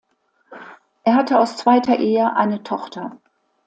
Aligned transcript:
Er 1.03 1.13
hatte 1.13 1.37
aus 1.37 1.57
zweiter 1.57 1.99
Ehe 1.99 2.35
eine 2.35 2.63
Tochter. 2.63 3.19